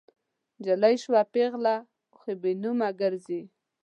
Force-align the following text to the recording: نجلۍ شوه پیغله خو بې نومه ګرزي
نجلۍ 0.59 0.95
شوه 1.03 1.21
پیغله 1.33 1.75
خو 2.17 2.29
بې 2.41 2.51
نومه 2.63 2.89
ګرزي 2.99 3.41